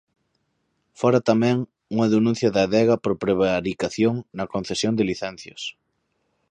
Fora 0.99 1.19
tamén 1.29 1.57
unha 1.95 2.07
denuncia 2.15 2.49
de 2.55 2.61
Adega 2.67 2.95
por 3.03 3.13
prevaricación 3.23 4.15
na 4.37 4.49
concesión 4.53 4.93
de 4.95 5.07
licencias. 5.11 5.61